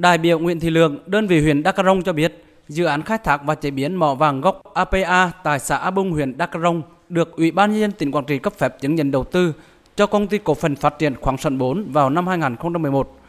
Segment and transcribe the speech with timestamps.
[0.00, 3.18] Đại biểu Nguyễn Thị Lượng, đơn vị huyện Đắk Rông cho biết, dự án khai
[3.18, 6.82] thác và chế biến mỏ vàng gốc APA tại xã A Bung, huyện Đắk Rông
[7.08, 9.54] được Ủy ban nhân dân tỉnh Quảng Trị cấp phép chứng nhận đầu tư
[9.96, 13.20] cho công ty cổ phần phát triển khoáng sản 4 vào năm 2011.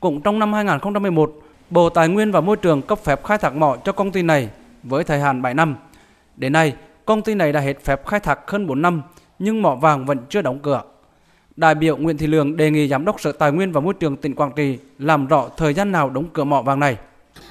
[0.00, 1.32] Cũng trong năm 2011,
[1.70, 4.48] Bộ Tài nguyên và Môi trường cấp phép khai thác mỏ cho công ty này
[4.82, 5.76] với thời hạn 7 năm.
[6.36, 9.02] Đến nay, công ty này đã hết phép khai thác hơn 4 năm,
[9.38, 10.82] nhưng mỏ vàng vẫn chưa đóng cửa.
[11.56, 14.16] Đại biểu Nguyễn Thị Lương đề nghị Giám đốc Sở Tài nguyên và Môi trường
[14.16, 16.96] tỉnh Quảng Trị làm rõ thời gian nào đóng cửa mỏ vàng này.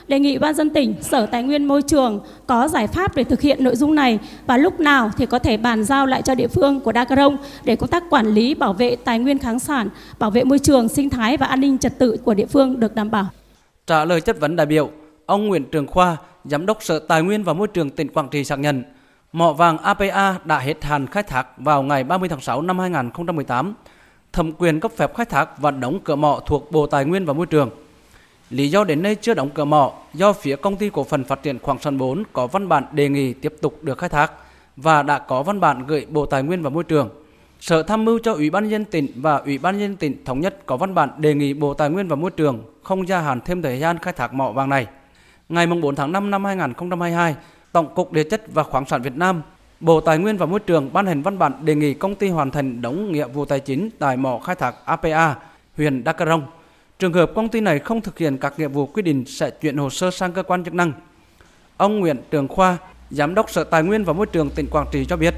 [0.07, 3.41] Đề nghị ban dân tỉnh, Sở Tài nguyên Môi trường có giải pháp để thực
[3.41, 6.47] hiện nội dung này và lúc nào thì có thể bàn giao lại cho địa
[6.47, 9.89] phương của Đắk Rông để công tác quản lý bảo vệ tài nguyên khoáng sản,
[10.19, 12.95] bảo vệ môi trường, sinh thái và an ninh trật tự của địa phương được
[12.95, 13.25] đảm bảo.
[13.87, 14.89] Trả lời chất vấn đại biểu,
[15.25, 18.43] ông Nguyễn Trường Khoa, Giám đốc Sở Tài nguyên và Môi trường tỉnh Quảng Trị
[18.43, 18.83] xác nhận
[19.33, 23.73] mỏ vàng APA đã hết hạn khai thác vào ngày 30 tháng 6 năm 2018.
[24.33, 27.33] Thẩm quyền cấp phép khai thác và đóng cửa mỏ thuộc Bộ Tài nguyên và
[27.33, 27.69] Môi trường.
[28.49, 31.43] Lý do đến nay chưa đóng cửa mỏ do phía công ty cổ phần phát
[31.43, 34.31] triển khoáng sản 4 có văn bản đề nghị tiếp tục được khai thác
[34.75, 37.09] và đã có văn bản gửi Bộ Tài nguyên và Môi trường.
[37.59, 40.65] Sở tham mưu cho Ủy ban nhân tỉnh và Ủy ban nhân tỉnh thống nhất
[40.65, 43.61] có văn bản đề nghị Bộ Tài nguyên và Môi trường không gia hạn thêm
[43.61, 44.87] thời gian khai thác mỏ vàng này.
[45.49, 47.35] Ngày 4 tháng 5 năm 2022,
[47.71, 49.41] Tổng cục Địa chất và Khoáng sản Việt Nam,
[49.79, 52.51] Bộ Tài nguyên và Môi trường ban hành văn bản đề nghị công ty hoàn
[52.51, 55.35] thành đóng nghĩa vụ tài chính tại mỏ khai thác APA,
[55.77, 56.43] huyện Đắk Rông.
[56.99, 59.77] Trường hợp công ty này không thực hiện các nghĩa vụ quy định sẽ chuyển
[59.77, 60.91] hồ sơ sang cơ quan chức năng.
[61.77, 62.77] Ông Nguyễn Trường Khoa,
[63.09, 65.33] Giám đốc Sở Tài nguyên và Môi trường tỉnh Quảng Trị cho biết.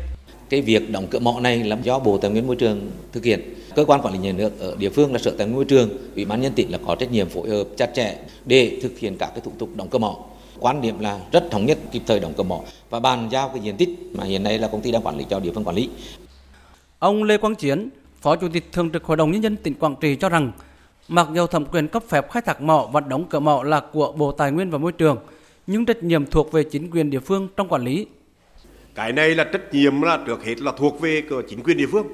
[0.50, 3.54] Cái việc đóng cửa mỏ này là do Bộ Tài nguyên Môi trường thực hiện.
[3.76, 5.90] Cơ quan quản lý nhà nước ở địa phương là Sở Tài nguyên Môi trường,
[6.16, 9.18] Ủy ban nhân tỉnh là có trách nhiệm phối hợp chặt chẽ để thực hiện
[9.18, 10.18] các cái thủ tục đóng cửa mỏ
[10.64, 13.60] quan điểm là rất thống nhất kịp thời đóng cửa mỏ và bàn giao cái
[13.60, 15.76] diện tích mà hiện nay là công ty đang quản lý cho địa phương quản
[15.76, 15.90] lý.
[17.00, 17.90] Ông Lê Quang Chiến,
[18.22, 20.52] Phó Chủ tịch Thường trực Hội đồng Nhân dân tỉnh Quảng Trị cho rằng,
[21.08, 24.12] mặc dù thẩm quyền cấp phép khai thác mỏ và đóng cửa mỏ là của
[24.12, 25.18] Bộ Tài nguyên và Môi trường,
[25.68, 28.08] nhưng trách nhiệm thuộc về chính quyền địa phương trong quản lý.
[28.96, 31.88] Cái này là trách nhiệm là trước hết là thuộc về của chính quyền địa
[31.92, 32.08] phương.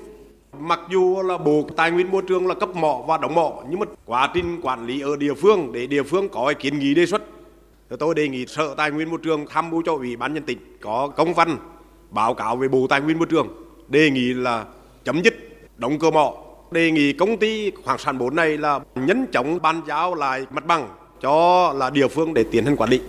[0.60, 3.80] Mặc dù là Bộ Tài nguyên Môi trường là cấp mỏ và đóng mỏ, nhưng
[3.80, 7.06] mà quá trình quản lý ở địa phương để địa phương có kiến nghị đề
[7.06, 7.22] xuất
[7.98, 10.58] tôi đề nghị Sở Tài nguyên Môi trường tham mưu cho Ủy ban nhân tỉnh
[10.82, 11.58] có công văn
[12.10, 13.48] báo cáo về Bộ Tài nguyên Môi trường,
[13.88, 14.66] đề nghị là
[15.04, 15.34] chấm dứt
[15.78, 16.34] đóng cửa mỏ.
[16.72, 20.66] Đề nghị công ty khoáng sản 4 này là nhấn chóng ban giao lại mặt
[20.66, 20.90] bằng
[21.22, 23.02] cho là địa phương để tiến hành quản lý.